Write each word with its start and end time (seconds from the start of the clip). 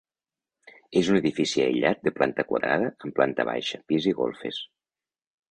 És 1.01 1.11
un 1.11 1.17
edifici 1.19 1.61
aïllat 1.65 2.01
de 2.07 2.13
planta 2.15 2.47
quadrada 2.53 2.89
amb 2.93 3.15
planta 3.21 3.47
baixa, 3.53 3.83
pis 3.93 4.09
i 4.15 4.17
golfes. 4.23 4.65